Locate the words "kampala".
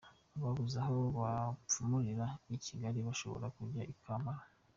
4.03-4.43